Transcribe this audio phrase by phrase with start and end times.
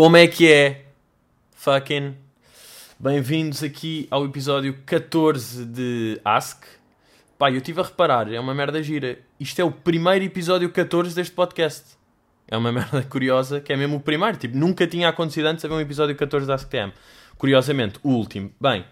[0.00, 0.84] Como é que é?
[1.56, 2.14] Fucking.
[3.00, 6.66] Bem-vindos aqui ao episódio 14 de Ask.
[7.36, 9.18] Pá, eu estive a reparar, é uma merda gira.
[9.40, 11.96] Isto é o primeiro episódio 14 deste podcast.
[12.46, 14.36] É uma merda curiosa, que é mesmo o primeiro.
[14.36, 16.92] Tipo, nunca tinha acontecido antes haver um episódio 14 da AskTM.
[17.36, 18.52] Curiosamente, o último.
[18.60, 18.84] Bem,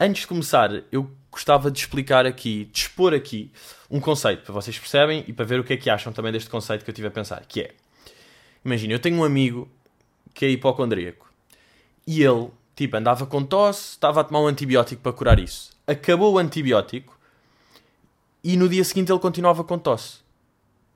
[0.00, 3.52] antes de começar, eu gostava de explicar aqui, de expor aqui,
[3.90, 6.48] um conceito, para vocês percebem e para ver o que é que acham também deste
[6.48, 7.74] conceito que eu estive a pensar, que é...
[8.64, 9.70] Imagina, eu tenho um amigo
[10.34, 11.30] que é hipocondríaco.
[12.06, 15.70] E ele, tipo, andava com tosse, estava a tomar um antibiótico para curar isso.
[15.86, 17.18] Acabou o antibiótico
[18.42, 20.18] e no dia seguinte ele continuava com tosse.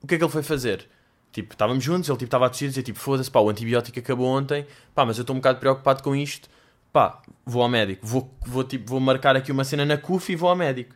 [0.03, 0.89] O que é que ele foi fazer?
[1.33, 3.99] Tipo, estávamos juntos, ele tipo, estava a tossir e dizia tipo, foda-se, pá, o antibiótico
[3.99, 6.49] acabou ontem, pá, mas eu estou um bocado preocupado com isto,
[6.93, 10.37] pá, vou ao médico, vou, vou, tipo, vou marcar aqui uma cena na CUF e
[10.37, 10.95] vou ao médico.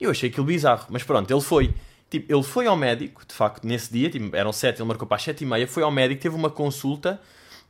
[0.00, 1.72] Eu achei aquilo bizarro, mas pronto, ele foi.
[2.10, 5.16] Tipo, ele foi ao médico, de facto, nesse dia, tipo, eram sete, ele marcou para
[5.16, 7.20] as sete e meia, foi ao médico, teve uma consulta,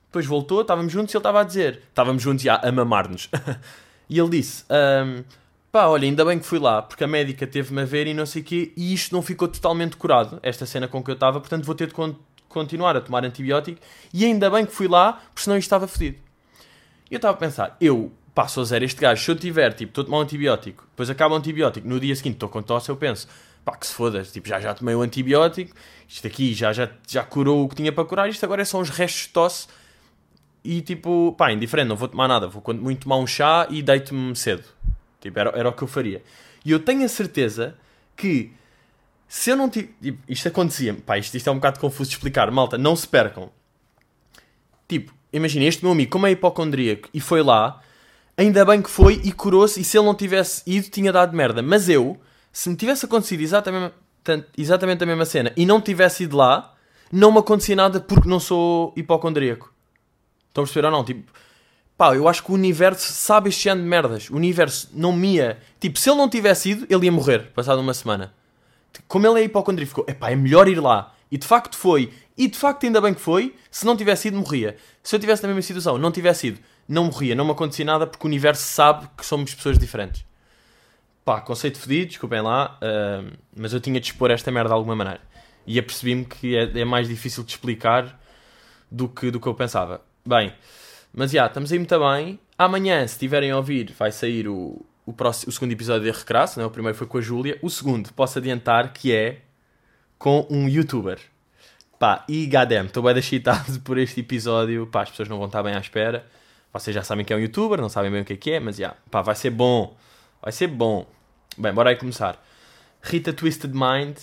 [0.09, 3.29] depois voltou, estávamos juntos e ele estava a dizer, estávamos juntos já a mamar-nos.
[4.09, 5.23] e ele disse, um,
[5.71, 8.25] pá, olha, ainda bem que fui lá, porque a médica teve-me a ver e não
[8.25, 11.39] sei o quê, e isto não ficou totalmente curado, esta cena com que eu estava,
[11.41, 12.15] portanto vou ter de con
[12.49, 13.79] continuar a tomar antibiótico,
[14.13, 16.17] e ainda bem que fui lá, porque senão isto estava fodido.
[17.11, 19.91] E eu estava a pensar, eu passo a zero este gajo, se eu tiver, tipo,
[19.91, 22.89] estou a tomar um antibiótico, depois acaba o antibiótico, no dia seguinte estou com tosse,
[22.89, 23.29] eu penso,
[23.65, 25.77] pá, que se foda, tipo, já já tomei o antibiótico,
[26.09, 28.89] isto aqui já, já, já curou o que tinha para curar, isto agora são os
[28.89, 29.67] restos de tosse,
[30.65, 33.83] e tipo, pá, indiferente, não vou tomar nada, vou quando muito tomar um chá e
[33.83, 34.65] deito-me cedo.
[35.21, 36.23] Tipo, era, era o que eu faria.
[36.65, 37.77] E eu tenho a certeza
[38.17, 38.53] que
[39.29, 39.95] se eu não tivesse.
[40.03, 43.07] Tipo, isto acontecia, pá, isto, isto é um bocado confuso de explicar, malta, não se
[43.07, 43.51] percam.
[44.89, 47.81] Tipo, imagina, este meu amigo, como é hipocondríaco e foi lá,
[48.37, 51.63] ainda bem que foi e curou-se, e se ele não tivesse ido, tinha dado merda.
[51.63, 52.19] Mas eu,
[52.51, 53.95] se me tivesse acontecido exatamente,
[54.57, 56.75] exatamente a mesma cena e não tivesse ido lá,
[57.13, 59.73] não me acontecia nada porque não sou hipocondríaco.
[60.49, 61.05] Estão a perceber ou não?
[61.05, 61.33] Tipo,
[61.97, 64.31] pá, eu acho que o universo sabe este ano de merdas.
[64.31, 65.59] O universo não me ia.
[65.81, 68.33] Tipo, se ele não tivesse ido, ele ia morrer, passado uma semana.
[69.07, 71.15] Como ele é hipocondríaco, ficou, epá, é melhor ir lá.
[71.31, 72.13] E de facto foi.
[72.37, 73.55] E de facto, ainda bem que foi.
[73.71, 74.77] Se não tivesse ido, morria.
[75.03, 78.07] Se eu tivesse na mesma situação, não tivesse ido, não morria, não me acontecia nada
[78.07, 80.25] porque o universo sabe que somos pessoas diferentes.
[81.25, 84.97] Pá, conceito fedido, desculpem lá, uh, mas eu tinha de expor esta merda de alguma
[84.97, 85.21] maneira.
[85.67, 88.19] E apercebi-me que é, é mais difícil de explicar
[88.91, 90.01] do que, do que eu pensava.
[90.29, 90.53] Bem,
[91.11, 92.39] mas já, estamos aí muito bem.
[92.59, 96.61] Amanhã, se tiverem a ouvir, vai sair o, o, próximo, o segundo episódio de Recrasso,
[96.61, 96.67] né?
[96.67, 97.59] o primeiro foi com a Júlia.
[97.63, 99.39] O segundo, posso adiantar que é
[100.19, 101.19] com um youtuber.
[101.99, 104.87] Pá, e gadem, estou bem excitado por este episódio.
[104.89, 106.27] Pá, as pessoas não vão estar bem à espera.
[106.75, 108.61] Vocês já sabem que é um youtuber, não sabem bem o que é que é,
[108.61, 109.97] mas já, pá, vai ser bom.
[110.43, 111.07] Vai ser bom.
[111.57, 112.39] Bem, bora aí começar.
[113.01, 114.19] Rita Twisted Mind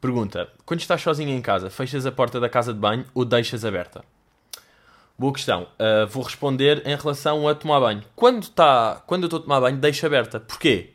[0.00, 3.62] pergunta: Quando estás sozinha em casa, fechas a porta da casa de banho ou deixas
[3.62, 4.02] aberta?
[5.20, 5.68] Boa questão.
[5.78, 8.02] Uh, vou responder em relação a tomar banho.
[8.16, 10.40] Quando, tá, quando eu estou a tomar banho, deixo aberta.
[10.40, 10.94] Porquê?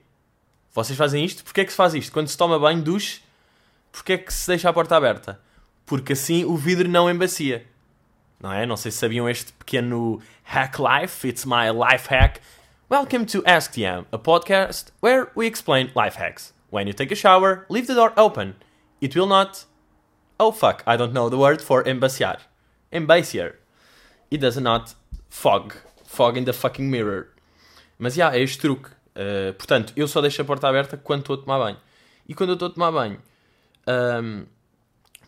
[0.73, 1.43] Vocês fazem isto?
[1.43, 2.11] Porquê é que se faz isto?
[2.11, 3.21] Quando se toma banho, duche,
[3.91, 5.39] porquê é que se deixa a porta aberta?
[5.85, 7.67] Porque assim o vidro não embacia.
[8.41, 8.65] Não é?
[8.65, 11.27] Não sei se sabiam este pequeno hack life.
[11.27, 12.41] It's my life hack.
[12.89, 16.51] Welcome to Ask TM, a podcast where we explain life hacks.
[16.71, 18.55] When you take a shower, leave the door open.
[18.99, 19.65] It will not...
[20.39, 22.39] Oh fuck, I don't know the word for embaciar.
[22.91, 23.57] Embaciar
[24.31, 24.95] it does not
[25.29, 25.73] fog.
[26.05, 27.27] Fog in the fucking mirror.
[27.97, 28.89] Mas yeah, é este truque.
[29.15, 31.77] Uh, portanto, eu só deixo a porta aberta quando estou a tomar banho.
[32.27, 33.19] E quando eu estou a tomar banho,
[33.87, 34.45] um,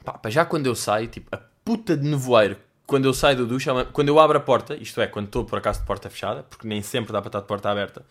[0.04, 3.70] pá, já quando eu saio, tipo, a puta de nevoeiro, quando eu saio do duche,
[3.92, 6.68] quando eu abro a porta, isto é, quando estou por acaso de porta fechada, porque
[6.68, 8.06] nem sempre dá para estar de porta aberta.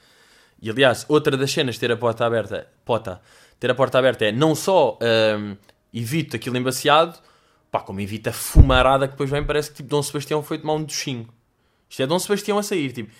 [0.61, 3.21] E aliás, outra das cenas de ter a porta aberta, pota,
[3.59, 4.99] ter a porta aberta é não só
[5.39, 5.57] um,
[5.93, 7.19] evito aquilo embaciado,
[7.76, 10.72] Pá, como evita a fumarada que depois vem, parece que tipo Dom Sebastião foi tomar
[10.72, 11.28] um duchinho.
[11.91, 13.12] Isto é Dom Sebastião a sair, tipo.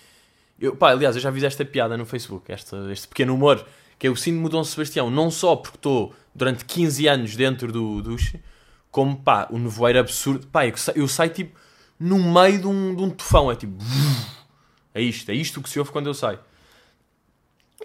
[0.59, 3.63] Eu, pá, aliás, eu já vi esta piada no Facebook, este, este pequeno humor,
[3.99, 8.01] que é o síndrome Dom Sebastião, não só porque estou durante 15 anos dentro do
[8.01, 8.39] duche,
[8.89, 10.47] como pá, o nevoeiro absurdo.
[10.47, 11.55] Pá, eu, eu saio tipo
[11.99, 13.77] no meio de um, de um tufão, é tipo.
[14.91, 16.39] É isto, é isto que se ouve quando eu saio.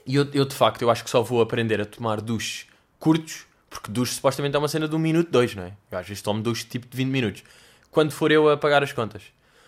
[0.06, 2.66] E eu, eu de facto, eu acho que só vou aprender a tomar duches
[2.98, 5.72] curtos porque duche supostamente é uma cena de um minuto, dois, não é?
[5.90, 7.42] Eu às vezes tomo duche tipo de 20 minutos.
[7.90, 9.22] Quando for eu a pagar as contas.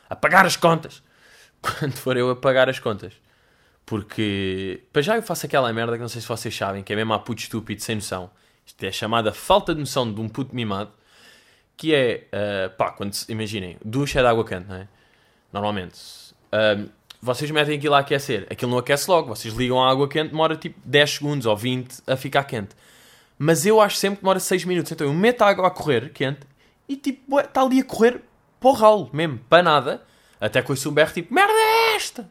[0.09, 1.03] A pagar as contas!
[1.61, 3.15] Quando for eu a pagar as contas.
[3.87, 6.97] Porque, para já eu faço aquela merda que não sei se vocês sabem, que é
[6.97, 8.31] mesmo a puto estúpido, sem noção.
[8.67, 10.91] Isto é chamada falta de noção de um puto mimado.
[11.77, 14.89] Que é, uh, pá, quando, imaginem, duche é de água quente, não é?
[15.51, 15.99] Normalmente.
[16.53, 16.91] Uh,
[17.23, 18.47] vocês metem aquilo a aquecer.
[18.51, 19.29] Aquilo não aquece logo.
[19.35, 22.77] Vocês ligam a água quente, demora tipo 10 segundos ou 20 a ficar quente.
[23.39, 24.93] Mas eu acho sempre que demora 6 minutos.
[24.93, 26.41] Então eu meto a água a correr, quente,
[26.89, 28.21] e tipo, está ali a correr
[28.61, 30.03] para o ralo mesmo, para nada.
[30.41, 32.31] Até que ouço um berro tipo, merda é esta?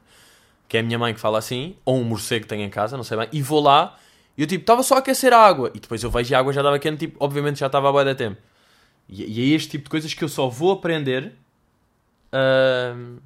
[0.68, 2.96] Que é a minha mãe que fala assim, ou um morcego que tenho em casa,
[2.96, 3.98] não sei bem, e vou lá,
[4.38, 6.54] e eu tipo, estava só a aquecer a água, e depois eu vejo a água
[6.54, 8.40] já estava quente, tipo, obviamente já estava a boia da tempo.
[9.08, 11.34] E, e é este tipo de coisas que eu só vou aprender
[12.34, 13.22] uh,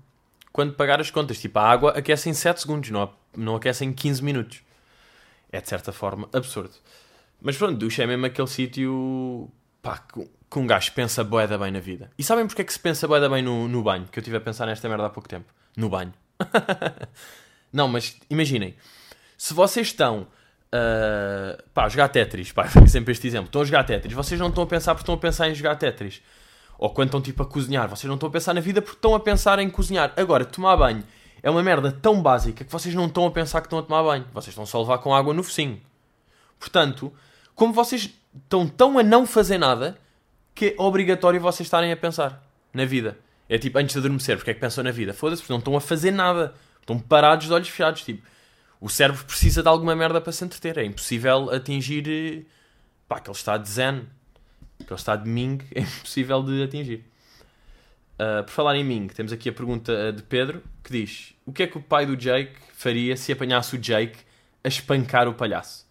[0.52, 1.40] quando pagar as contas.
[1.40, 4.62] Tipo, a água aquece em 7 segundos, não, não aquece em 15 minutos.
[5.52, 6.74] É de certa forma absurdo.
[7.42, 9.52] Mas pronto, ducha é mesmo aquele sítio
[9.82, 10.04] pá,
[10.50, 12.10] que um gajo pensa boeda bem na vida.
[12.18, 14.06] E sabem porque é que se pensa boeda bem no, no banho?
[14.12, 15.54] Que eu estive a pensar nesta merda há pouco tempo.
[15.76, 16.14] No banho.
[17.72, 18.76] não, mas imaginem.
[19.38, 23.48] Se vocês estão uh, pá, a jogar Tetris, pá, sempre este exemplo.
[23.48, 24.14] Estão a jogar Tetris.
[24.14, 26.22] Vocês não estão a pensar porque estão a pensar em jogar Tetris.
[26.80, 27.88] Ou quando estão tipo a cozinhar.
[27.90, 30.14] Vocês não estão a pensar na vida porque estão a pensar em cozinhar.
[30.16, 31.04] Agora, tomar banho
[31.42, 34.04] é uma merda tão básica que vocês não estão a pensar que estão a tomar
[34.04, 34.26] banho.
[34.34, 35.82] Vocês estão só a levar com água no focinho.
[36.60, 37.14] Portanto,
[37.58, 39.98] como vocês estão tão a não fazer nada
[40.54, 43.18] que é obrigatório vocês estarem a pensar na vida.
[43.50, 45.12] É tipo, antes de adormecer, porque é que pensam na vida?
[45.12, 46.54] Foda-se, porque não estão a fazer nada.
[46.80, 48.04] Estão parados de olhos fechados.
[48.04, 48.22] Tipo,
[48.80, 50.78] o cérebro precisa de alguma merda para se entreter.
[50.78, 52.46] É impossível atingir eh,
[53.08, 54.04] pá, aquele estado de zen,
[54.80, 57.06] aquele estado de Ming, é impossível de atingir.
[58.20, 61.64] Uh, por falar em Ming, temos aqui a pergunta de Pedro que diz: O que
[61.64, 64.20] é que o pai do Jake faria se apanhasse o Jake
[64.64, 65.87] a espancar o palhaço?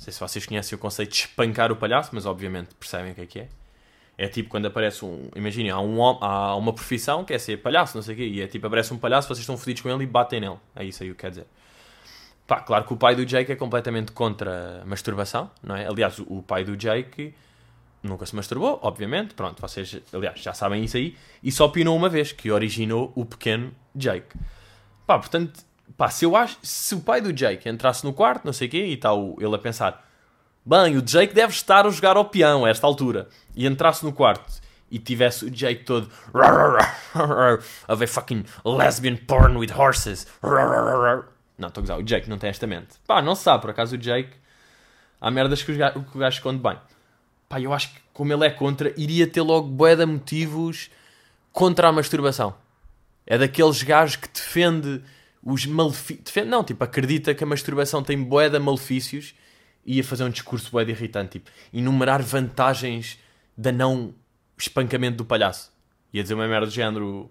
[0.00, 3.14] Não sei se vocês conhecem o conceito de espancar o palhaço, mas obviamente percebem o
[3.14, 3.48] que é que é.
[4.16, 5.28] É tipo quando aparece um.
[5.36, 8.40] Imaginem, há, um, há uma profissão que é ser palhaço, não sei o quê, e
[8.40, 10.56] é tipo aparece um palhaço, vocês estão fodidos com ele e batem nele.
[10.74, 11.46] É isso aí o que quer dizer.
[12.46, 15.86] Pá, claro que o pai do Jake é completamente contra a masturbação, não é?
[15.86, 17.34] Aliás, o pai do Jake
[18.02, 19.34] nunca se masturbou, obviamente.
[19.34, 21.14] Pronto, vocês, aliás, já sabem isso aí.
[21.42, 24.34] E só pinou uma vez, que originou o pequeno Jake.
[25.06, 25.62] Pá, portanto,
[26.00, 26.56] Pá, se eu acho.
[26.62, 29.54] Se o pai do Jake entrasse no quarto, não sei o quê, e está ele
[29.54, 30.02] a pensar:
[30.64, 33.28] bem, o Jake deve estar a jogar ao peão a esta altura.
[33.54, 36.10] E entrasse no quarto e tivesse o Jake todo
[37.86, 40.26] a fucking lesbian porn with horses.
[41.58, 41.98] Não, estou a gozar.
[41.98, 42.94] O Jake não tem esta mente.
[43.06, 44.32] Pá, não se sabe, por acaso o Jake.
[45.20, 46.78] Há merdas que que o gajo esconde bem.
[47.46, 50.90] Pá, eu acho que, como ele é contra, iria ter logo bué motivos
[51.52, 52.54] contra a masturbação.
[53.26, 55.02] É daqueles gajos que defende
[55.42, 56.46] os malefícios.
[56.46, 59.34] Não, tipo, acredita que a masturbação tem de malefícios
[59.84, 63.18] e ia fazer um discurso de irritante, tipo, enumerar vantagens
[63.56, 64.14] da não
[64.56, 65.72] espancamento do palhaço.
[66.12, 67.30] Ia dizer uma merda do género.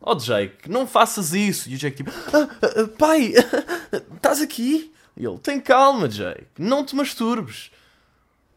[0.00, 1.68] Oh Jake, não faças isso.
[1.68, 3.34] E o Jake tipo, ah, ah, ah pai,
[4.16, 4.92] estás aqui?
[5.16, 7.70] E ele, tem calma, Jake, não te masturbes.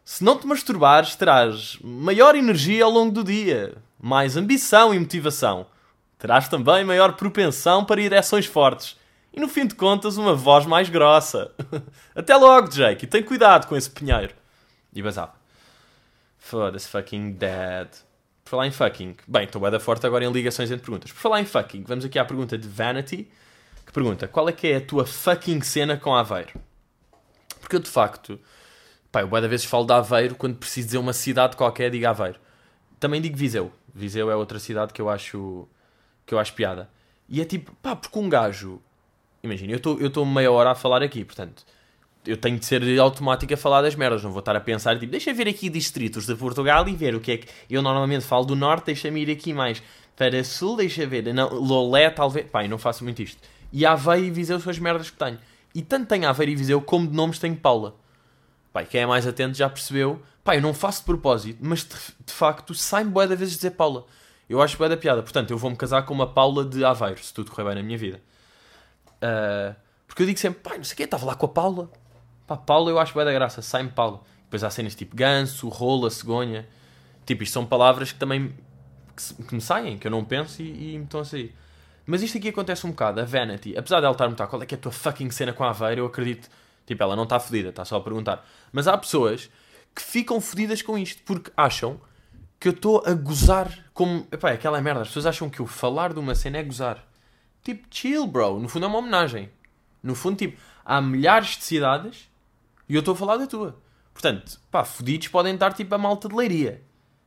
[0.04, 5.66] Se não te masturbares, terás maior energia ao longo do dia, mais ambição e motivação
[6.18, 8.96] terás também maior propensão para ereções fortes.
[9.32, 11.52] E no fim de contas, uma voz mais grossa.
[12.14, 14.34] Até logo, Jake, e tem cuidado com esse pinheiro.
[14.94, 15.34] E basava.
[16.38, 17.88] Foda-se, fucking dead.
[18.42, 19.16] Por falar em fucking.
[19.26, 21.12] Bem, estou bem da forte agora em ligações entre perguntas.
[21.12, 23.28] Por falar em fucking, vamos aqui à pergunta de Vanity,
[23.84, 26.52] que pergunta: qual é que é a tua fucking cena com Aveiro?
[27.60, 28.38] Porque eu de facto,
[29.10, 32.38] pá, eu da vezes falo de Aveiro quando preciso dizer uma cidade qualquer, digo Aveiro.
[33.00, 33.72] Também digo Viseu.
[33.92, 35.68] Viseu é outra cidade que eu acho
[36.26, 36.90] que eu acho piada.
[37.28, 38.80] E é tipo, pá, porque um gajo.
[39.42, 41.64] Imagina, eu estou meia hora a falar aqui, portanto,
[42.26, 45.12] eu tenho de ser automático a falar das merdas, não vou estar a pensar, tipo,
[45.12, 47.48] deixa ver aqui distritos de Portugal e ver o que é que.
[47.70, 49.82] Eu normalmente falo do norte, deixa-me ir aqui mais
[50.16, 51.32] para sul, deixa ver.
[51.32, 52.50] Não, Lolé, talvez.
[52.50, 53.40] Pá, eu não faço muito isto.
[53.72, 55.38] E Aveiro e Viseu são as merdas que tenho.
[55.74, 57.96] E tanto tenho Aveiro e Viseu como de nomes tenho Paula.
[58.72, 60.20] Pá, quem é mais atento já percebeu.
[60.42, 63.72] Pá, eu não faço de propósito, mas de, de facto sai-me boa da vez dizer
[63.72, 64.06] Paula.
[64.48, 65.22] Eu acho bem da piada.
[65.22, 67.98] Portanto, eu vou-me casar com uma Paula de Aveiro, se tudo correr bem na minha
[67.98, 68.20] vida.
[69.16, 69.74] Uh,
[70.06, 71.90] porque eu digo sempre, pai, não sei o quê, estava lá com a Paula.
[72.46, 74.20] Pá, Paula eu acho bem da graça, sai-me Paula.
[74.44, 76.66] Depois há cenas tipo ganso, rola, cegonha.
[77.24, 78.54] Tipo, isto são palavras que também
[79.16, 81.54] que, que me saem, que eu não penso e, e me estão a sair.
[82.06, 84.66] Mas isto aqui acontece um bocado, a Vanity, apesar dela estar a perguntar qual é
[84.66, 86.48] que é a tua fucking cena com a Aveiro, eu acredito,
[86.86, 88.46] tipo, ela não está fodida, está só a perguntar.
[88.70, 89.50] Mas há pessoas
[89.92, 92.00] que ficam fodidas com isto, porque acham
[92.58, 94.26] que eu estou a gozar como.
[94.30, 95.02] Epá, é aquela merda.
[95.02, 97.06] As pessoas acham que o falar de uma cena é gozar.
[97.62, 98.58] Tipo, chill, bro.
[98.60, 99.50] No fundo é uma homenagem.
[100.02, 102.30] No fundo, tipo, há milhares de cidades
[102.88, 103.80] e eu estou a falar da tua.
[104.12, 106.82] Portanto, pá, fodidos podem estar tipo a malta de leiria.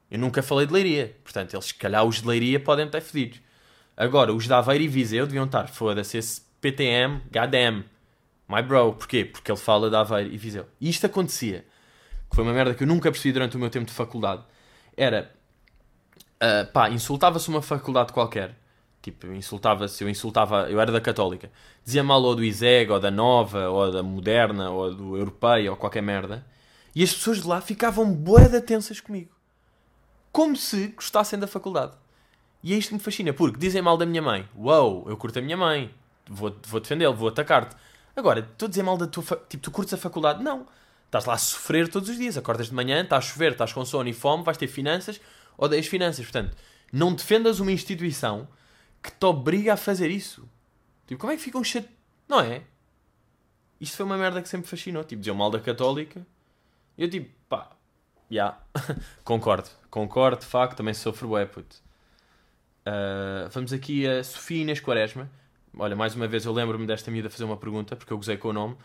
[0.10, 1.16] Eu nunca falei de leiria.
[1.24, 3.42] Portanto, eles, se calhar, os de leiria podem estar fodidos.
[3.96, 7.84] Agora, os de Aveiro e Viseu deviam estar, foda-se, esse PTM, goddamn.
[8.48, 8.94] My bro.
[8.94, 9.26] Porquê?
[9.26, 10.66] Porque ele fala de Aveiro e Viseu.
[10.80, 11.66] E isto acontecia.
[12.30, 14.44] Que foi uma merda que eu nunca percebi durante o meu tempo de faculdade
[15.00, 15.32] era
[16.44, 18.56] uh, pá, insultava-se uma faculdade qualquer.
[19.02, 21.50] Tipo, insultava-se, eu insultava, eu era da Católica.
[21.86, 25.78] Dizia mal ou do ISEG, ou da Nova, ou da Moderna, ou do Europeia, ou
[25.78, 26.46] qualquer merda.
[26.94, 29.32] E as pessoas de lá ficavam boeda tensas comigo.
[30.34, 31.94] Como se gostassem da faculdade.
[32.62, 34.48] E é isto que me fascina, porque dizem mal da minha mãe.
[34.54, 35.94] Uou, eu curto a minha mãe.
[36.28, 37.76] Vou, vou defendê-lo, vou atacar-te.
[38.16, 39.24] Agora, estou a dizer mal da tua...
[39.48, 40.44] Tipo, tu curtes a faculdade?
[40.44, 40.68] Não.
[41.10, 42.38] Estás lá a sofrer todos os dias.
[42.38, 45.20] Acordas de manhã, está a chover, estás com sono e fome, vais ter finanças,
[45.58, 46.24] odeias finanças.
[46.24, 46.56] Portanto,
[46.94, 48.48] não defendas uma instituição
[49.02, 50.48] que te obriga a fazer isso.
[51.08, 51.90] Tipo, como é que ficam chat...
[52.28, 52.62] Não é?
[53.82, 55.04] Isto foi uma merda que sempre fascinou.
[55.04, 56.24] Tipo, diziam mal da católica.
[56.96, 57.72] Eu tipo, pá,
[58.30, 58.60] já.
[59.26, 59.70] concordo.
[59.90, 61.78] Concordo, de facto, também sofro bué, puto.
[62.86, 65.28] Ah, vamos aqui a Sofia Inês Quaresma.
[65.78, 68.50] Olha, mais uma vez eu lembro-me desta miúda fazer uma pergunta, porque eu gozei com
[68.50, 68.78] o nome.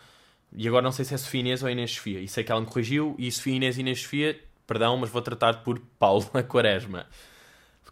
[0.57, 2.19] E agora não sei se é Sofia Inês ou Inês Sofia.
[2.19, 3.15] E sei que ela me corrigiu.
[3.19, 7.05] E Sofia Inês e Inês Sofia, perdão, mas vou tratar por Paula Quaresma.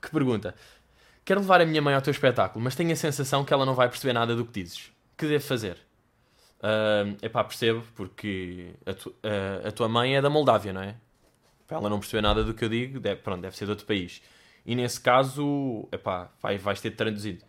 [0.01, 0.53] Que pergunta.
[1.25, 3.74] Quero levar a minha mãe ao teu espetáculo, mas tenho a sensação que ela não
[3.74, 4.91] vai perceber nada do que dizes.
[5.17, 5.77] Que devo fazer?
[6.62, 10.96] É epá, percebo, porque a, tu- a- a tua mãe é da Moldávia, não é?
[11.67, 13.86] Para ela não perceber nada do que eu digo, deve, pronto, deve ser de outro
[13.86, 14.22] país.
[14.65, 17.43] E nesse caso, epá, vai, vais ter traduzido.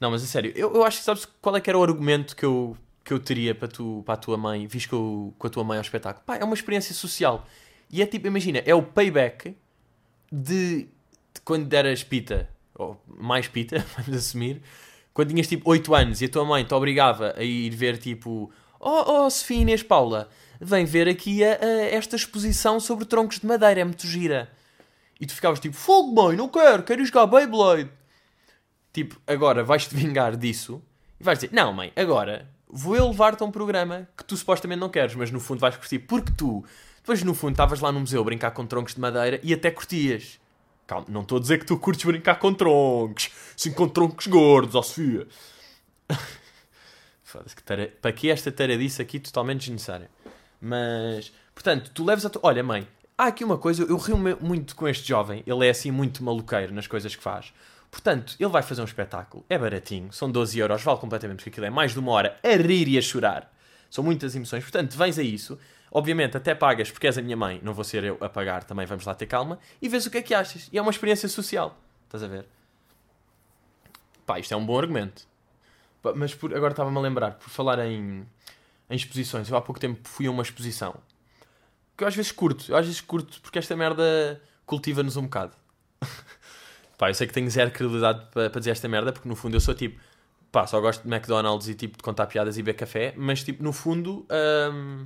[0.00, 2.34] Não, mas a sério, eu, eu acho que sabes qual é que era o argumento
[2.36, 5.50] que eu, que eu teria para, tu, para a tua mãe, que eu, com a
[5.50, 6.24] tua mãe ao espetáculo?
[6.24, 7.46] Pá, é uma experiência social.
[7.90, 9.56] E é tipo, imagina, é o payback
[10.30, 14.62] de, de quando deras pita, ou mais pita, vamos assumir,
[15.12, 18.50] quando tinhas tipo 8 anos e a tua mãe te obrigava a ir ver tipo,
[18.80, 20.28] oh, oh Sofia Inês Paula,
[20.60, 24.50] vem ver aqui a, a esta exposição sobre troncos de madeira, é muito gira.
[25.20, 27.90] E tu ficavas tipo, fogo mãe, não quero, quero jogar Beyblade.
[28.92, 30.82] Tipo, agora vais-te vingar disso
[31.20, 34.80] e vais dizer, não mãe, agora vou eu levar-te a um programa que tu supostamente
[34.80, 36.64] não queres, mas no fundo vais curtir, porque tu,
[36.96, 39.70] depois no fundo estavas lá no museu a brincar com troncos de madeira e até
[39.70, 40.40] curtias.
[40.86, 44.74] Calma, não estou a dizer que tu curtes brincar com troncos, sim com troncos gordos,
[44.74, 45.28] ó Sofia.
[47.22, 47.92] Foda-se, que tara...
[48.00, 50.10] para que esta taradice aqui totalmente desnecessária?
[50.60, 52.40] Mas, portanto, tu leves a tua.
[52.44, 52.86] Olha, mãe,
[53.16, 56.72] há aqui uma coisa, eu rio muito com este jovem, ele é assim muito maluqueiro
[56.72, 57.52] nas coisas que faz.
[57.92, 61.66] Portanto, ele vai fazer um espetáculo, é baratinho, são 12 euros, vale completamente, porque aquilo
[61.66, 63.52] é mais de uma hora a rir e a chorar.
[63.90, 65.58] São muitas emoções, portanto, vens a isso.
[65.90, 68.86] Obviamente, até pagas porque és a minha mãe, não vou ser eu a pagar, também
[68.86, 70.70] vamos lá ter calma, e vês o que é que achas.
[70.72, 72.46] E é uma experiência social, estás a ver?
[74.24, 75.26] Pá, isto é um bom argumento.
[76.16, 78.26] Mas por- agora estava-me a lembrar, por falar em,
[78.88, 80.94] em exposições, eu há pouco tempo fui a uma exposição
[81.94, 85.52] que eu às vezes curto, eu às vezes curto porque esta merda cultiva-nos um bocado.
[87.02, 89.56] Pá, eu sei que tenho zero credibilidade para, para dizer esta merda, porque no fundo
[89.56, 89.98] eu sou tipo,
[90.52, 93.60] pá, só gosto de McDonald's e tipo de contar piadas e beber café, mas tipo,
[93.60, 94.24] no fundo,
[94.72, 95.04] hum,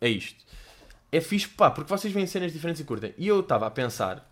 [0.00, 0.44] é isto.
[1.12, 3.14] É fixe, pá, porque vocês veem cenas diferentes e curtem.
[3.16, 4.28] E eu estava a pensar,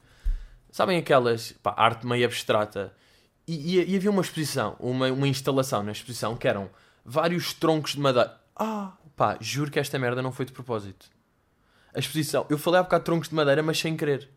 [0.73, 2.93] sabem aquelas, pá, arte meio abstrata,
[3.47, 6.69] e, e- e havia uma exposição, uma, uma instalação na exposição que eram
[7.05, 8.37] vários troncos de madeira.
[8.57, 11.07] Ah, pá, juro que esta merda não foi de propósito.
[11.95, 14.29] A exposição, eu falei há bocado de troncos de madeira, mas sem querer.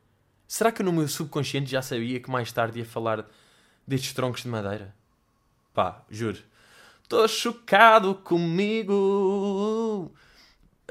[0.47, 3.25] Será que no meu subconsciente já sabia que mais tarde ia falar
[3.85, 4.93] destes troncos de madeira?
[5.73, 6.39] Pá, juro.
[7.03, 10.11] Estou chocado comigo.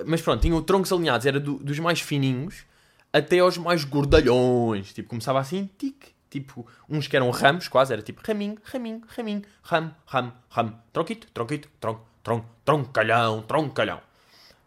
[0.05, 2.65] Mas pronto, tinham troncos alinhados, era do- dos mais fininhos
[3.13, 4.93] até aos mais gordalhões.
[4.93, 6.15] Tipo, começava assim, tic.
[6.29, 11.29] Tipo, uns que eram ramos, quase, era tipo raminho, raminho, raminho, ramo, ramo, ramo, tronquito,
[11.33, 14.01] tronquito, tronco, tronco, troncalhão, troncalhão.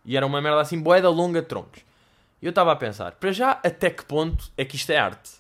[0.03, 1.81] E era uma merda assim, boeda longa de troncos.
[2.41, 5.31] E eu estava a pensar, para já, até que ponto é que isto é arte?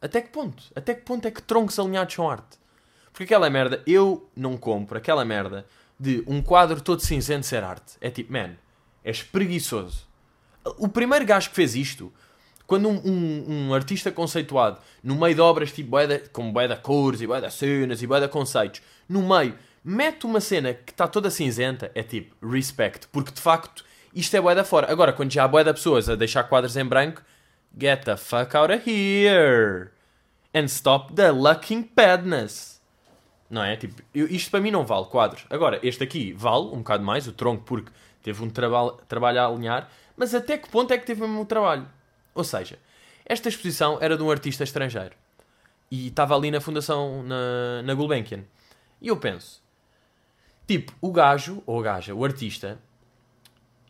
[0.00, 0.64] Até que ponto?
[0.74, 2.58] Até que ponto é que troncos alinhados são arte?
[3.12, 5.66] Porque aquela merda, eu não compro aquela merda
[5.98, 7.94] de um quadro todo cinzento ser arte.
[8.00, 8.56] É tipo, man,
[9.04, 10.06] és preguiçoso.
[10.78, 12.12] O primeiro gajo que fez isto,
[12.66, 16.66] quando um, um- um artista conceituado, no meio de obras tipo bué de- com bué
[16.66, 21.06] de cores e de cenas e de conceitos, no meio, mete uma cena que está
[21.06, 23.06] toda cinzenta, é tipo, respect.
[23.08, 24.90] Porque de facto, isto é bué da fora.
[24.90, 27.22] Agora, quando já há bué de pessoas a deixar quadros em branco,
[27.78, 29.90] get the fuck out of here.
[30.54, 32.80] And stop the looking badness.
[33.48, 33.76] Não é?
[33.76, 35.44] Tipo, eu- isto para mim não vale quadros.
[35.50, 37.90] Agora, este aqui vale um bocado mais, o tronco, porque
[38.22, 41.86] teve um traba trabalho a alinhar, mas até que ponto é que teve mesmo trabalho?
[42.34, 42.78] Ou seja,
[43.26, 45.14] esta exposição era de um artista estrangeiro
[45.90, 48.44] e estava ali na fundação, na, na Gulbenkian.
[49.00, 49.62] E eu penso,
[50.66, 52.78] tipo, o gajo, ou a gaja, o artista,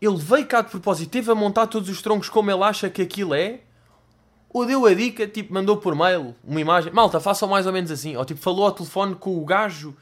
[0.05, 3.01] ele veio cá de propósito, teve a montar todos os troncos como ele acha que
[3.01, 3.61] aquilo é,
[4.49, 6.93] ou deu a dica, tipo, mandou por mail uma imagem.
[6.93, 8.15] Malta, façam mais ou menos assim.
[8.15, 9.97] Ou tipo, falou ao telefone com o gajo,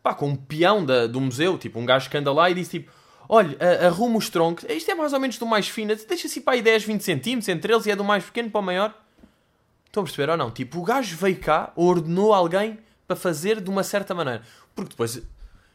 [0.00, 2.78] pá, com um peão da, do museu, tipo, um gajo que anda lá e disse
[2.78, 2.92] tipo:
[3.28, 4.64] Olha, arruma os troncos.
[4.68, 5.94] Isto é mais ou menos do mais fino.
[5.94, 8.60] Deixa assim para aí 10, 20 centímetros entre eles e é do mais pequeno para
[8.60, 8.94] o maior.
[9.84, 10.50] Estão a perceber ou não?
[10.50, 14.42] Tipo, o gajo veio cá, ordenou alguém para fazer de uma certa maneira.
[14.74, 15.20] Porque depois.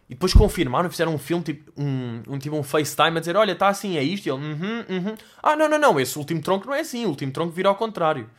[0.09, 3.53] E depois confirmaram, fizeram um filme, tipo um, um, tipo um FaceTime a dizer: Olha,
[3.53, 4.27] está assim, é isto.
[4.27, 5.15] E ele: uhum, uhum.
[5.41, 7.05] Ah, não, não, não, esse último tronco não é assim.
[7.05, 8.29] O último tronco vira ao contrário.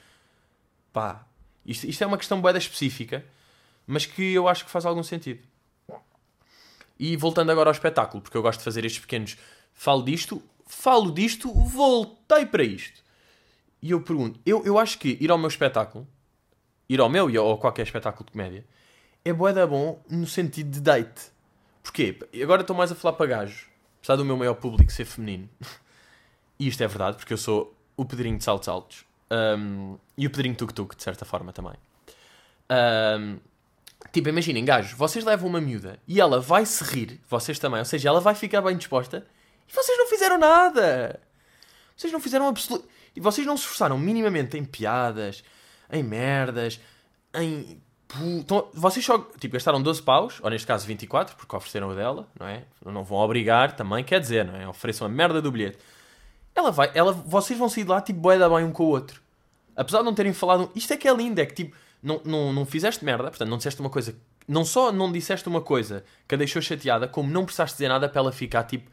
[0.92, 1.26] Pá,
[1.66, 3.25] Isto, isto é uma questão boeda específica,
[3.87, 5.40] mas que eu acho que faz algum sentido.
[6.99, 9.37] E voltando agora ao espetáculo, porque eu gosto de fazer estes pequenos.
[9.73, 13.02] Falo disto, falo disto, voltei para isto.
[13.83, 16.06] E eu pergunto, eu, eu acho que ir ao meu espetáculo,
[16.88, 18.64] ir ao meu ou a qualquer espetáculo de comédia,
[19.25, 21.34] é boeda bom no sentido de date.
[21.85, 22.19] Porquê?
[22.43, 23.67] Agora estou mais a falar para gajos,
[23.99, 25.49] apesar do meu maior público ser feminino.
[26.57, 29.05] E isto é verdade, porque eu sou o Pedrinho de Saltos Altos.
[29.29, 31.75] Um, e o Pedrinho Tuk Tuk, de certa forma, também.
[32.71, 33.41] Um,
[34.12, 37.85] tipo, imaginem, gajos, vocês levam uma miúda e ela vai se rir, vocês também, ou
[37.85, 39.26] seja, ela vai ficar bem disposta
[39.69, 41.21] e vocês não fizeram nada.
[41.97, 42.88] Vocês não fizeram absoluto.
[43.17, 45.43] E vocês não se esforçaram minimamente em piadas,
[45.91, 46.81] em merdas,
[47.35, 47.81] em.
[48.23, 52.28] Então, vocês só tipo, gastaram 12 paus, ou neste caso 24, porque ofereceram a dela,
[52.38, 52.64] não é?
[52.85, 54.68] Não vão obrigar também, quer dizer, não é?
[54.68, 55.78] Ofereçam a merda do bilhete.
[56.54, 59.21] Ela vai, ela, vocês vão sair de lá tipo boeda bem um com o outro.
[59.76, 60.71] Apesar de não terem falado.
[60.75, 63.56] Isto é que é lindo, é que tipo, não, não, não fizeste merda, portanto, não
[63.56, 64.14] disseste uma coisa.
[64.47, 68.09] Não só não disseste uma coisa que a deixou chateada, como não precisaste dizer nada
[68.09, 68.90] para ela ficar tipo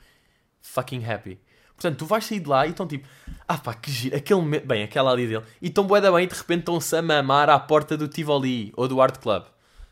[0.61, 1.39] fucking happy.
[1.81, 3.07] Portanto, tu vais sair de lá e estão tipo,
[3.47, 6.35] ah pá, que giro, aquele, bem, aquela ali dele, e estão boeda bem e de
[6.35, 9.45] repente estão-se a mamar à porta do Tivoli ou do Art Club.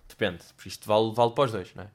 [0.08, 1.88] Depende, isto vale, vale para os dois, não é?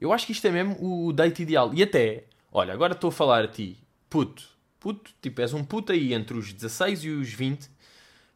[0.00, 1.70] Eu acho que isto é mesmo o date ideal.
[1.74, 3.76] E até, olha, agora estou a falar a ti,
[4.08, 4.42] puto,
[4.80, 7.68] puto, tipo, és um puto aí entre os 16 e os 20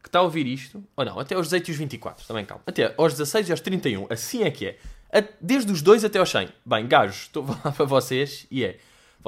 [0.03, 2.63] que está a ouvir isto, ou não, até aos 18 e os 24, também calma,
[2.67, 4.79] até aos 16 e aos 31, assim é que é.
[5.41, 6.51] Desde os 2 até aos 100.
[6.65, 8.79] Bem, gajos, estou a falar para vocês e é.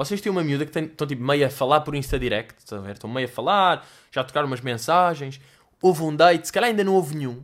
[0.05, 2.89] Vocês têm uma miúda que estão tipo meio a falar por Insta Direct, estão?
[2.89, 5.39] Estão meio a falar, já tocaram umas mensagens,
[5.81, 7.43] houve um date, se calhar ainda não houve nenhum.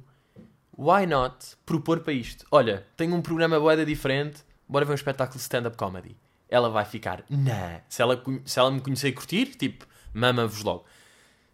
[0.78, 1.36] Why not
[1.66, 2.46] propor para isto?
[2.52, 6.16] Olha, tenho um programa boeda diferente, bora ver um espetáculo de stand-up comedy
[6.50, 7.82] ela vai ficar, nah.
[7.90, 10.86] Se ela, se ela me conhecer e curtir, tipo, mama-vos logo.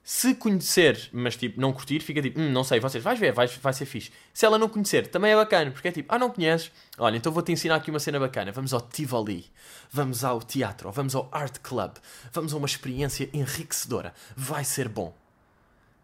[0.04, 3.48] Se conhecer, mas tipo, não curtir, fica tipo, hum, não sei, vocês, vais ver, vai,
[3.48, 4.12] vai ser fixe.
[4.34, 6.72] Se ela não conhecer, também é bacana, porque é tipo, ah, não conheces?
[6.98, 8.52] Olha, então vou-te ensinar aqui uma cena bacana.
[8.52, 9.46] Vamos ao Tivoli,
[9.90, 11.94] vamos ao teatro, vamos ao Art Club,
[12.34, 14.14] vamos a uma experiência enriquecedora.
[14.36, 15.16] Vai ser bom.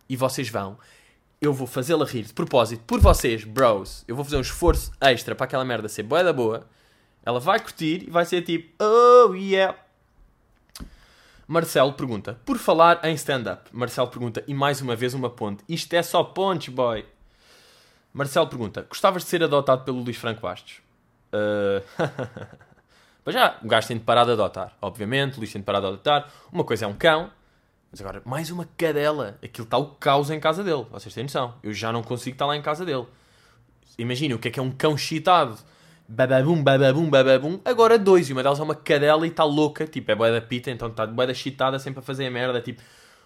[0.08, 0.78] E vocês vão,
[1.42, 4.06] eu vou fazê-la rir de propósito, por vocês, bros.
[4.08, 6.66] Eu vou fazer um esforço extra para aquela merda ser boa da boa
[7.30, 9.78] ela vai curtir e vai ser tipo, oh yeah.
[11.50, 13.72] Marcelo pergunta, por falar em stand-up.
[13.72, 15.64] Marcelo pergunta, e mais uma vez uma ponte.
[15.68, 17.04] Isto é só pontes, boy.
[18.14, 20.80] Marcelo pergunta, gostavas de ser adotado pelo Luís Franco Bastos?
[21.32, 21.84] Uh...
[23.24, 24.76] Mas já, o gajo tem de parar de adotar.
[24.82, 26.28] Obviamente, o Luís tem de parar de adotar.
[26.52, 27.30] Uma coisa é um cão,
[27.92, 29.38] mas agora, mais uma cadela.
[29.44, 30.88] Aquilo está o caos em casa dele.
[30.90, 31.54] Vocês têm noção.
[31.62, 33.06] Eu já não consigo estar lá em casa dele.
[34.00, 35.56] Imagina o que é que é um cão chitado
[36.10, 37.60] bababum, bababum, bababum.
[37.64, 40.42] Agora dois, e uma delas é uma cadela e está louca, tipo, é boa da
[40.42, 42.82] pita, então está boa da chitada sempre a fazer a merda, tipo,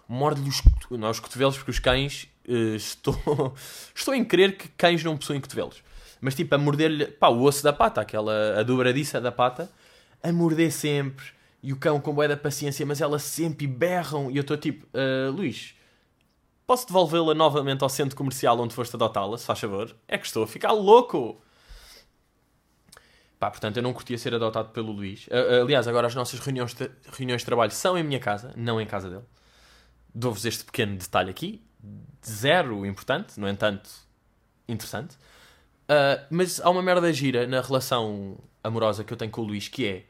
[0.06, 3.54] morde-lhe os, não, os cotovelos, porque os cães, uh, estou,
[3.94, 5.82] estou em crer que cães não possuem cotovelos.
[6.20, 9.70] Mas tipo, a morder-lhe, pá, o osso da pata, aquela, a dobradiça da pata,
[10.22, 11.24] a morder sempre,
[11.62, 14.86] e o cão com boa da paciência, mas elas sempre berram, e eu estou tipo,
[14.94, 15.74] uh, Luís,
[16.66, 19.96] posso devolvê-la novamente ao centro comercial onde foste adotá-la, se faz favor?
[20.06, 21.40] É que estou a ficar louco!
[23.44, 25.28] Pá, portanto, eu não curtia ser adotado pelo Luís.
[25.62, 28.86] aliás, agora as nossas reuniões de, reuniões de trabalho são em minha casa, não em
[28.86, 29.24] casa dele.
[30.14, 31.62] Dou-vos este pequeno detalhe aqui.
[32.26, 33.90] Zero importante, no entanto,
[34.66, 35.16] interessante.
[35.16, 39.68] Uh, mas há uma merda gira na relação amorosa que eu tenho com o Luís,
[39.68, 40.06] que é...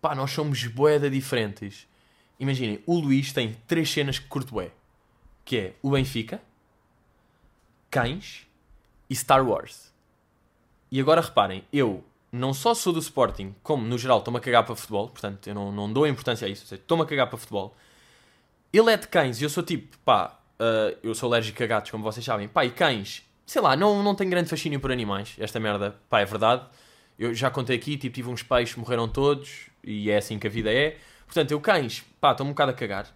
[0.00, 1.86] Pá, nós somos boeda diferentes.
[2.40, 4.70] Imaginem, o Luís tem três cenas que curto bué.
[5.44, 6.40] Que é o Benfica,
[7.90, 8.46] Cães
[9.10, 9.92] e Star Wars.
[10.90, 14.64] E agora reparem, eu não só sou do Sporting, como no geral estou-me a cagar
[14.64, 17.74] para futebol, portanto eu não, não dou importância a isso, estou-me a cagar para futebol.
[18.72, 21.90] Ele é de cães e eu sou tipo, pá, uh, eu sou alérgico a gatos,
[21.90, 25.34] como vocês sabem, pá, e cães, sei lá, não, não tenho grande fascínio por animais,
[25.38, 26.62] esta merda, pá, é verdade.
[27.18, 30.50] Eu já contei aqui, tipo, tive uns peixes, morreram todos, e é assim que a
[30.50, 30.96] vida é.
[31.26, 33.06] Portanto, eu cães, pá, estou um bocado a cagar.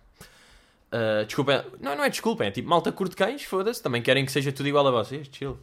[0.93, 4.33] Uh, desculpem, não, não é desculpem, é tipo, malta curto cães, foda-se, também querem que
[4.33, 5.59] seja tudo igual a vocês, chill.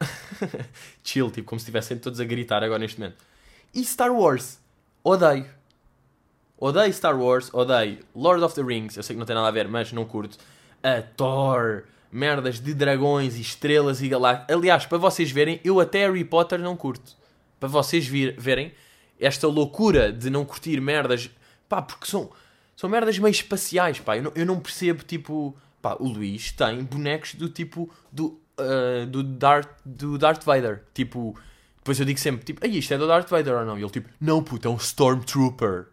[1.04, 3.16] Chill, tipo, como se estivessem todos a gritar agora neste momento.
[3.74, 4.58] E Star Wars.
[5.02, 5.46] Odeio.
[6.58, 9.50] Odeio Star Wars, odeio Lord of the Rings, eu sei que não tem nada a
[9.50, 10.36] ver, mas não curto.
[10.82, 14.46] A Thor, merdas de dragões e estrelas e galáxias.
[14.50, 17.16] Aliás, para vocês verem, eu até Harry Potter não curto.
[17.58, 18.72] Para vocês vir, verem
[19.18, 21.30] esta loucura de não curtir merdas.
[21.68, 22.30] Pá, porque são,
[22.76, 24.16] são merdas meio espaciais, pá.
[24.16, 25.56] Eu não, eu não percebo, tipo.
[25.80, 30.82] Pá, o Luís tem bonecos do tipo do uh, do, Darth, do Darth Vader.
[30.94, 31.34] Tipo,
[31.76, 33.78] depois eu digo sempre, tipo, isto é do Darth Vader ou não?
[33.78, 35.86] E ele tipo, não puto, é um Stormtrooper.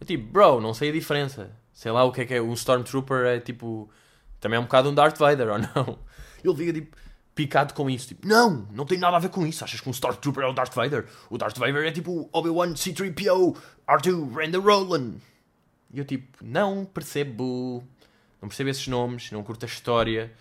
[0.00, 1.50] Eu tipo, bro, não sei a diferença.
[1.72, 2.42] Sei lá o que é que é.
[2.42, 3.90] Um Stormtrooper é tipo.
[4.40, 5.98] Também é um bocado um Darth Vader ou não?
[6.42, 6.96] Ele fica tipo.
[7.34, 8.08] picado com isso.
[8.08, 9.62] Tipo, não, não tem nada a ver com isso.
[9.62, 11.06] Achas que um Stormtrooper é o Darth Vader?
[11.28, 15.16] O Darth Vader é tipo Obi-Wan, C-3PO, R2, Randall Roland.
[15.92, 17.84] E eu tipo, não percebo.
[18.40, 20.32] Não percebo esses nomes, não curto a história.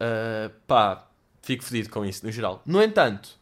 [0.00, 1.06] Uh, pá,
[1.42, 2.62] fico fedido com isso, no geral.
[2.66, 3.38] No entanto,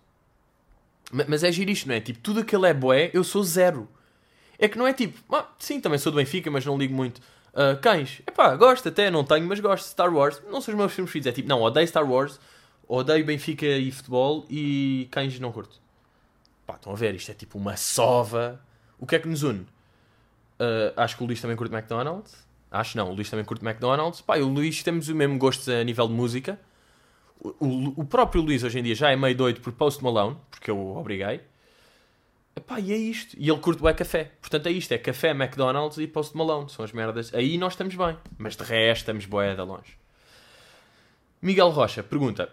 [1.29, 2.01] mas é giro isto, não é?
[2.01, 3.89] Tipo, tudo aquilo é boé, eu sou zero.
[4.59, 7.21] É que não é tipo, ah, sim, também sou do Benfica, mas não ligo muito.
[7.53, 9.87] Uh, cães, epá, gosto até, não tenho, mas gosto.
[9.87, 11.27] Star Wars, não são os meus filmes preferidos.
[11.29, 12.41] É tipo, não, odeio Star Wars,
[12.89, 15.81] odeio Benfica e futebol e cães não curto.
[16.67, 18.61] Pá, estão a ver, isto é tipo uma sova.
[18.99, 19.61] O que é que nos une?
[19.61, 22.44] Uh, acho que o Luís também curte McDonald's.
[22.75, 24.21] Acho não, o Luís também curte McDonald's.
[24.21, 26.59] Pá, o Luís temos o mesmo gosto a nível de música.
[27.39, 30.37] O, o, o, próprio Luís hoje em dia já é meio doido por Post Malone,
[30.51, 31.41] porque eu o obriguei.
[32.57, 33.37] Epá, e é isto.
[33.39, 34.33] E ele curte o café.
[34.41, 36.69] Portanto é isto, é café, McDonald's e Post Malone.
[36.69, 37.33] São as merdas.
[37.33, 38.17] Aí nós estamos bem.
[38.37, 39.97] Mas de resto estamos boeda longe.
[41.41, 42.49] Miguel Rocha pergunta: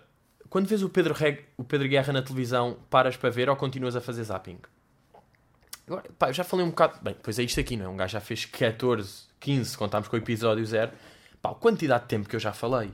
[0.50, 1.46] Quando vês o Pedro, Reg...
[1.58, 4.60] o Pedro Guerra na televisão, paras para ver ou continuas a fazer zapping?
[5.91, 6.99] Agora, pá, eu já falei um bocado.
[7.01, 7.89] Bem, pois é isto aqui, não é?
[7.89, 10.89] Um gajo já fez 14, 15, contámos com o episódio 0.
[11.41, 12.93] Pá, a quantidade de tempo que eu já falei.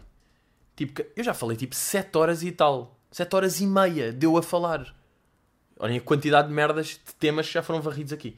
[0.76, 2.98] Tipo, eu já falei tipo 7 horas e tal.
[3.12, 4.96] 7 horas e meia deu a falar.
[5.80, 8.36] Olhem a quantidade de merdas de temas que já foram varridos aqui.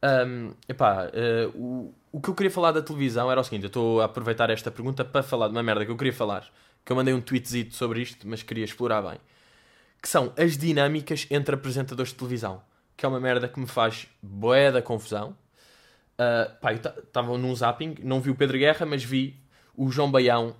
[0.00, 3.68] Um, epá, uh, o, o que eu queria falar da televisão era o seguinte: eu
[3.68, 6.48] estou a aproveitar esta pergunta para falar de uma merda que eu queria falar.
[6.84, 9.18] Que eu mandei um tweetzito sobre isto, mas queria explorar bem.
[10.00, 12.62] Que são as dinâmicas entre apresentadores de televisão
[12.96, 15.36] que é uma merda que me faz boé da confusão.
[16.14, 19.40] Uh, pá, eu estava num zapping, não vi o Pedro Guerra, mas vi
[19.76, 20.54] o João Baião.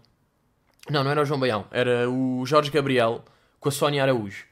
[0.91, 3.25] Não, não era o João Baião, era o Jorge Gabriel
[3.61, 4.45] com a Sónia Araújo.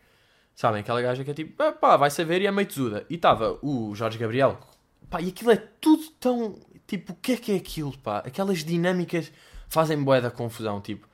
[0.54, 3.06] Sabem, aquela gaja que é tipo, ah, pá, vai saber e é meio tesuda.
[3.08, 4.60] E estava o Jorge Gabriel,
[5.08, 6.60] pá, e aquilo é tudo tão.
[6.86, 8.18] Tipo, o que é que é aquilo, pá?
[8.18, 9.32] Aquelas dinâmicas
[9.68, 11.08] fazem boé da confusão, tipo.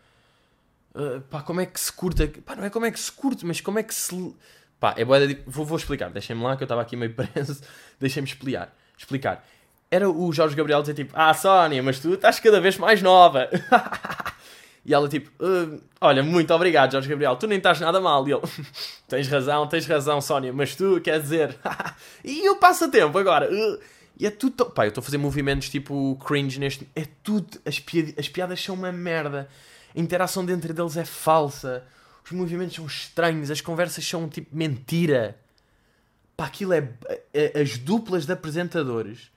[0.94, 2.26] Uh, pá, como é que se curta.
[2.44, 4.35] Pá, não é como é que se curte, mas como é que se
[4.78, 7.60] Pá, é boa vou, vou explicar, deixem-me lá que eu estava aqui meio preso,
[7.98, 8.74] deixem-me explicar.
[8.96, 9.44] explicar.
[9.90, 13.48] Era o Jorge Gabriel dizer tipo, ah Sónia, mas tu estás cada vez mais nova.
[14.84, 18.26] e ela tipo, uh, olha, muito obrigado Jorge Gabriel, tu nem estás nada mal.
[18.28, 18.42] E ele,
[19.08, 21.56] tens razão, tens razão Sónia, mas tu, quer dizer,
[22.24, 23.48] e o passatempo agora?
[23.50, 23.78] Uh,
[24.18, 27.78] e é tudo, pá, eu estou a fazer movimentos tipo cringe neste, é tudo, as,
[27.78, 29.48] piadas, as piadas são uma merda,
[29.94, 31.84] a interação dentro deles é falsa
[32.26, 35.38] os movimentos são estranhos, as conversas são tipo mentira.
[36.36, 36.92] Pá, aquilo é,
[37.32, 39.30] é as duplas de apresentadores.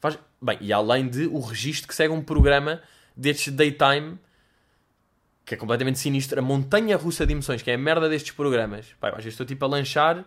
[0.00, 0.18] Faz...
[0.40, 2.80] Bem, e além de o registro que segue um programa
[3.16, 4.18] destes daytime
[5.48, 8.94] que é completamente sinistro, a montanha russa de emoções, que é a merda destes programas.
[9.00, 10.24] Pá, às vezes estou tipo a lanchar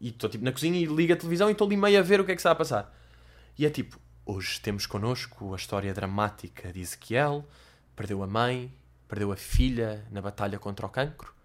[0.00, 2.20] e estou tipo na cozinha e ligo a televisão e estou ali meio a ver
[2.20, 2.92] o que é que está a passar.
[3.56, 7.46] E é tipo, hoje temos connosco a história dramática de Ezequiel,
[7.94, 8.74] perdeu a mãe,
[9.06, 11.35] perdeu a filha na batalha contra o cancro.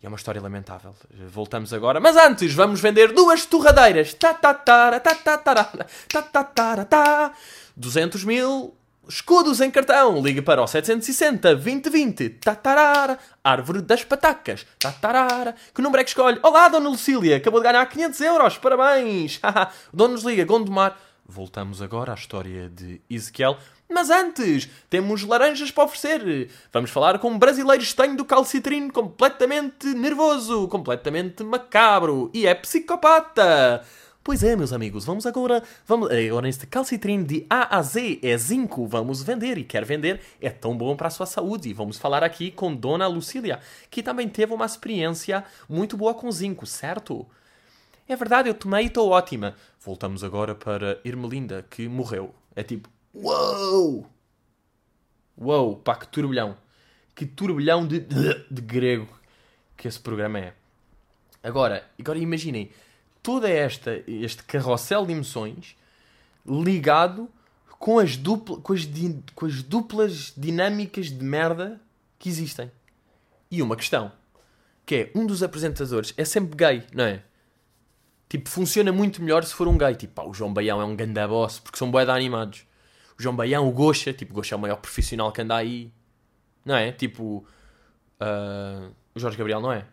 [0.00, 0.94] E é uma história lamentável.
[1.28, 1.98] Voltamos agora.
[1.98, 4.14] Mas antes, vamos vender duas torradeiras.
[4.14, 7.32] Ta ta ta ta ta ta ta ta ta ta
[7.76, 8.76] 200 mil
[9.08, 10.22] escudos em cartão.
[10.22, 12.28] Ligue para o 760 2020.
[12.30, 13.18] Tatarara.
[13.42, 14.64] Árvore das patacas.
[14.78, 15.56] Tatarara.
[15.74, 16.38] Que número é que escolhe?
[16.44, 17.36] Olá, Dona Lucília.
[17.36, 18.58] Acabou de ganhar 500 euros.
[18.58, 19.40] Parabéns.
[19.92, 20.44] Dono nos liga.
[20.44, 20.96] Gondomar.
[21.26, 23.58] Voltamos agora à história de Ezequiel.
[23.90, 26.50] Mas antes, temos laranjas para oferecer.
[26.72, 33.82] Vamos falar com um brasileiro estanho do calcitrino completamente nervoso, completamente macabro e é psicopata.
[34.22, 35.62] Pois é, meus amigos, vamos agora.
[35.86, 38.86] Vamos, agora neste calcitrino de A a Z é zinco.
[38.86, 40.20] Vamos vender e quer vender.
[40.38, 41.72] É tão bom para a sua saúde.
[41.72, 43.58] Vamos falar aqui com Dona Lucília,
[43.90, 47.26] que também teve uma experiência muito boa com zinco, certo?
[48.06, 49.54] É verdade, eu tomei e estou ótima.
[49.80, 52.34] Voltamos agora para Irmelinda, que morreu.
[52.54, 52.90] É tipo,
[53.20, 54.06] Uou!
[55.36, 56.56] Uou, pá, que turbilhão.
[57.14, 59.08] Que turbilhão de, de, de grego
[59.76, 60.54] que esse programa é.
[61.42, 62.70] Agora, agora imaginem,
[63.22, 65.76] toda esta, este carrossel de emoções
[66.46, 67.28] ligado
[67.78, 71.80] com as, dupla, com, as di, com as duplas dinâmicas de merda
[72.18, 72.70] que existem.
[73.50, 74.12] E uma questão,
[74.86, 77.22] que é, um dos apresentadores é sempre gay, não é?
[78.28, 79.94] Tipo, funciona muito melhor se for um gay.
[79.94, 82.67] Tipo, pá, o João Baião é um ganda boss, porque são boeda animados
[83.18, 85.92] o João Baião, o Goxa, tipo, o Goxa é o maior profissional que anda aí,
[86.64, 86.92] não é?
[86.92, 87.44] Tipo,
[88.20, 89.84] uh, o Jorge Gabriel não é?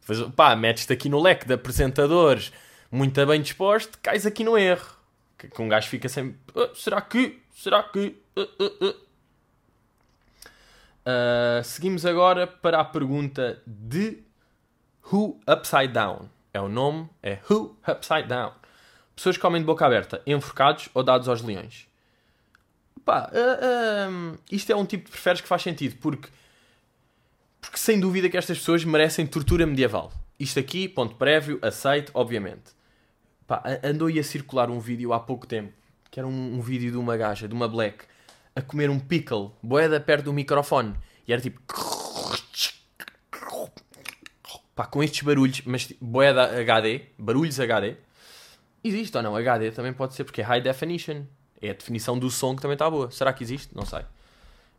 [0.00, 2.52] Depois, pá, metes-te aqui no leque de apresentadores
[2.90, 4.98] muito bem disposto, cais aqui no erro.
[5.38, 8.20] Que, que um gajo fica sempre, uh, será que, será que...
[11.00, 14.22] Uh, seguimos agora para a pergunta de
[15.10, 16.28] Who Upside Down.
[16.52, 18.52] É o nome, é Who Upside Down.
[19.20, 21.86] Pessoas que comem de boca aberta, enforcados ou dados aos leões?
[23.04, 26.30] Pá, uh, uh, isto é um tipo de preferes que faz sentido, porque
[27.60, 30.10] Porque sem dúvida que estas pessoas merecem tortura medieval.
[30.38, 32.72] Isto aqui, ponto prévio, aceito, obviamente.
[33.46, 35.74] Pá, andou a circular um vídeo há pouco tempo,
[36.10, 38.06] que era um, um vídeo de uma gaja, de uma black,
[38.56, 40.94] a comer um pickle, boeda perto do microfone.
[41.28, 41.60] E era tipo...
[44.74, 47.96] Pá, com estes barulhos, mas tipo, boeda HD, barulhos HD.
[48.82, 49.36] Existe ou não?
[49.36, 51.24] HD também pode ser, porque é High Definition.
[51.60, 53.10] É a definição do som que também está boa.
[53.10, 53.74] Será que existe?
[53.74, 54.02] Não sei.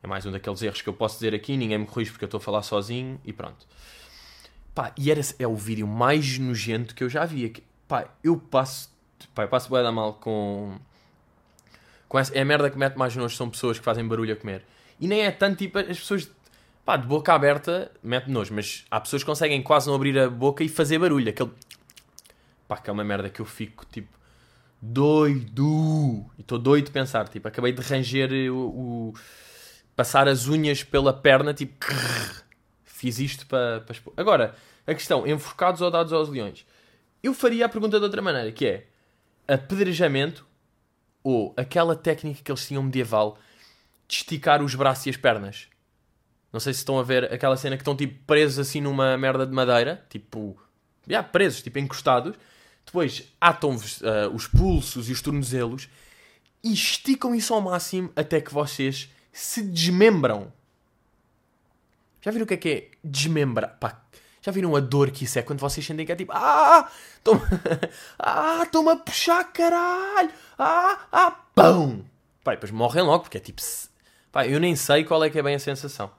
[0.03, 2.27] É mais um daqueles erros que eu posso dizer aqui, ninguém me corrige porque eu
[2.27, 3.67] estou a falar sozinho e pronto.
[4.73, 7.53] Pá, e era, é o vídeo mais nojento que eu já vi.
[7.87, 8.89] Pá, eu passo,
[9.35, 10.75] pá, eu passo bem da mal com,
[12.07, 14.35] com essa, é a merda que mete mais nojo, são pessoas que fazem barulho a
[14.35, 14.63] comer.
[14.99, 16.31] E nem é tanto tipo, as pessoas,
[16.83, 20.29] pá, de boca aberta, mete nojo, mas há pessoas que conseguem quase não abrir a
[20.29, 21.29] boca e fazer barulho.
[21.29, 21.51] Aquele,
[22.71, 24.17] pá, que é uma merda que eu fico, tipo,
[24.81, 26.25] doido.
[26.37, 29.13] E estou doido de pensar, tipo, acabei de ranger o, o
[29.93, 31.85] passar as unhas pela perna, tipo,
[32.85, 34.13] fiz isto para, expor.
[34.15, 34.55] Agora,
[34.87, 36.65] a questão, enforcados ou dados aos leões?
[37.21, 38.87] Eu faria a pergunta de outra maneira, que é,
[39.49, 40.47] apedrejamento
[41.21, 43.37] ou aquela técnica que eles tinham medieval
[44.07, 45.67] de esticar os braços e as pernas?
[46.53, 49.45] Não sei se estão a ver aquela cena que estão tipo presos assim numa merda
[49.45, 50.57] de madeira, tipo,
[51.05, 52.37] já, presos, tipo encostados.
[52.85, 55.87] Depois atam-vos uh, os pulsos e os tornozelos
[56.63, 60.51] e esticam isso ao máximo até que vocês se desmembram.
[62.21, 63.77] Já viram o que é que é desmembrar?
[63.79, 64.01] Pá,
[64.41, 66.89] já viram a dor que isso é quando vocês sentem que é tipo Ah!
[67.23, 67.41] Toma,
[68.19, 68.61] ah!
[68.63, 70.31] Estou-me a puxar, caralho!
[70.57, 71.07] Ah!
[71.11, 71.31] Ah!
[71.55, 72.05] Pão!
[72.43, 73.61] Pá, depois morrem logo, porque é tipo...
[74.31, 76.11] Pá, eu nem sei qual é que é bem a sensação.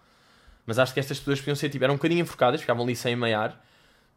[0.66, 1.82] Mas acho que estas pessoas podiam ser tipo...
[1.84, 3.60] Eram um bocadinho enforcadas, ficavam ali sem meiar.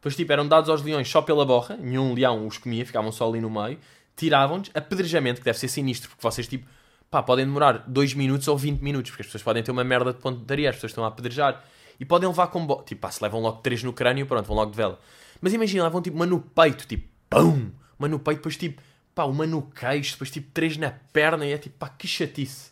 [0.06, 1.76] Depois tipo, eram dados aos leões só pela borra.
[1.76, 3.76] Nenhum leão os comia, ficavam só ali no meio.
[4.14, 4.70] Tiravam-nos.
[4.72, 6.64] Apedrejamento, que deve ser sinistro, porque vocês tipo
[7.10, 10.12] pá, podem demorar 2 minutos ou 20 minutos, porque as pessoas podem ter uma merda
[10.12, 11.60] de pontaria, as pessoas estão a apedrejar
[11.98, 12.64] e podem levar com.
[12.64, 12.84] Bo...
[12.84, 14.96] Tipo, pá, se levam logo 3 no crânio, pronto, vão logo de vela.
[15.40, 17.72] Mas imagina, levam tipo uma no peito, tipo, pum!
[17.98, 18.80] Uma no peito, depois tipo,
[19.12, 22.70] pá, uma no queixo, depois tipo 3 na perna e é tipo, pá, que chatice.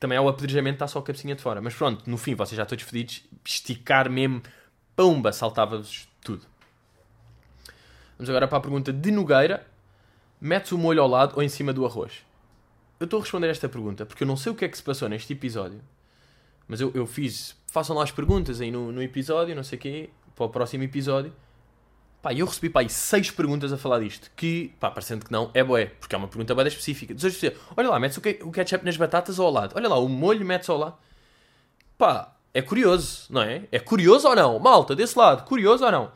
[0.00, 1.60] Também é o apedrejamento, está só a cabecinha de fora.
[1.60, 4.42] Mas pronto, no fim, vocês já todos fedidos, esticar mesmo,
[4.96, 6.46] pumba, saltava-vos tudo.
[8.18, 9.66] Vamos agora para a pergunta de Nogueira.
[10.40, 12.24] Metes o molho ao lado ou em cima do arroz?
[13.02, 14.82] eu estou a responder esta pergunta porque eu não sei o que é que se
[14.82, 15.80] passou neste episódio,
[16.68, 17.56] mas eu, eu fiz.
[17.66, 20.84] Façam lá as perguntas aí no, no episódio, não sei o quê, para o próximo
[20.84, 21.32] episódio.
[22.20, 25.50] Pá, eu recebi pá, aí seis perguntas a falar disto, que, pá, parecendo que não,
[25.52, 27.12] é boé, porque é uma pergunta bem específica.
[27.12, 29.74] Diz você, olha lá, metes o ketchup nas batatas ou ao lado?
[29.74, 30.96] Olha lá, o molho metes ao lado?
[31.98, 33.62] Pá, é curioso, não é?
[33.72, 34.58] É curioso ou não?
[34.58, 36.12] Malta, desse lado, curioso ou não?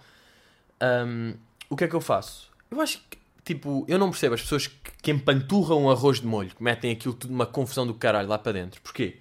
[0.82, 1.34] Um,
[1.70, 2.50] o que é que eu faço?
[2.70, 6.50] Eu acho que tipo, eu não percebo as pessoas que, que empanturram arroz de molho,
[6.50, 8.80] que metem aquilo tudo numa confusão do caralho lá para dentro.
[8.82, 9.18] Porquê?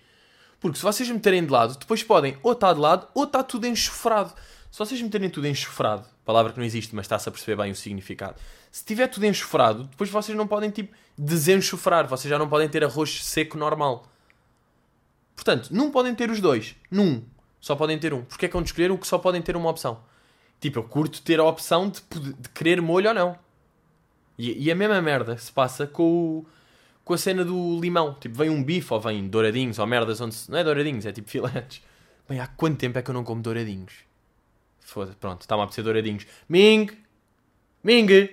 [0.59, 3.67] Porque se vocês meterem de lado, depois podem ou estar de lado ou está tudo
[3.67, 4.33] enxofrado.
[4.71, 7.75] Se vocês meterem tudo enxofrado, palavra que não existe, mas está-se a perceber bem o
[7.75, 8.35] significado.
[8.71, 12.07] Se tiver tudo enxofrado, depois vocês não podem, tipo, desenxofrar.
[12.07, 14.07] Vocês já não podem ter arroz seco normal.
[15.35, 16.75] Portanto, não podem ter os dois.
[16.89, 17.23] Num.
[17.59, 18.23] Só podem ter um.
[18.23, 20.01] Porque é que vão escolher o que só podem ter uma opção?
[20.59, 22.01] Tipo, eu curto ter a opção de,
[22.33, 23.39] de querer molho ou não.
[24.37, 26.45] E, e a mesma merda se passa com, o,
[27.03, 28.13] com a cena do limão.
[28.15, 30.49] Tipo, vem um bife ou vem douradinhos ou merdas onde se...
[30.49, 31.83] Não é douradinhos, é tipo filetes.
[32.27, 33.93] Bem, há quanto tempo é que eu não como douradinhos?
[34.79, 36.25] Foda-se, pronto, está-me a apetecer douradinhos.
[36.47, 36.87] Ming!
[37.83, 38.29] Ming!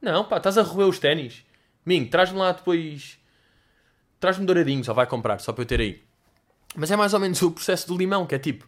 [0.00, 1.44] Não, pá, estás a roer os ténis.
[1.84, 3.19] Ming, traz-me lá depois...
[4.20, 6.02] Traz-me douradinhos, ou vai comprar, só para eu ter aí.
[6.76, 8.66] Mas é mais ou menos o processo do limão, que é tipo...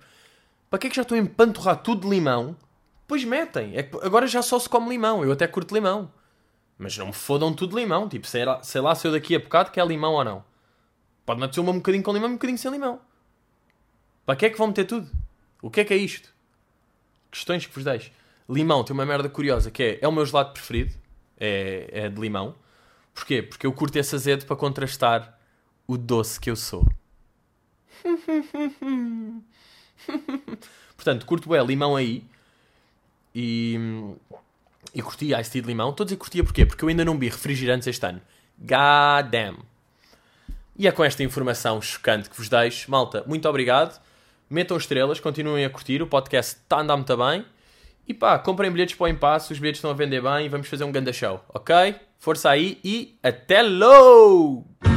[0.68, 2.56] Para que é que já estou a empanturrar tudo de limão?
[3.06, 3.76] Pois metem.
[3.76, 5.22] É agora já só se come limão.
[5.22, 6.10] Eu até curto limão.
[6.78, 8.08] Mas não me fodam tudo limão.
[8.08, 10.42] Tipo, sei lá, sei lá se eu daqui a bocado quer limão ou não.
[11.26, 12.98] Pode meter um bocadinho com limão um bocadinho sem limão.
[14.24, 15.10] Para que é que vão meter tudo?
[15.60, 16.32] O que é que é isto?
[17.30, 18.10] Questões que vos deixo.
[18.48, 20.94] Limão tem uma merda curiosa que é, é o meu gelado preferido.
[21.38, 22.54] É, é de limão.
[23.12, 23.42] Porquê?
[23.42, 25.38] Porque eu curto esse azedo para contrastar
[25.92, 26.84] o doce que eu sou.
[30.96, 32.24] Portanto, curto bem limão aí.
[33.34, 33.78] E,
[34.94, 35.90] e curti Ice Tea de limão.
[35.90, 36.66] Estou a dizer curtia porquê?
[36.66, 38.20] Porque eu ainda não vi refrigerantes este ano.
[38.58, 39.58] God damn.
[40.76, 42.90] E é com esta informação chocante que vos deixo.
[42.90, 44.00] Malta, muito obrigado.
[44.48, 46.02] Metam estrelas, continuem a curtir.
[46.02, 47.44] O podcast está a andar muito bem.
[48.06, 49.52] E pá, comprem bilhetes para o impasse.
[49.52, 50.48] Os bilhetes estão a vender bem.
[50.48, 51.94] Vamos fazer um ganda show, ok?
[52.18, 54.91] Força aí e até logo!